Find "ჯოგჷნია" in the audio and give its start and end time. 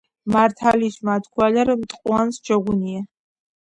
2.45-3.01